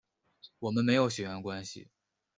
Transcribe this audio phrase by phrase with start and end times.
[0.57, 1.87] 我们没有血缘关系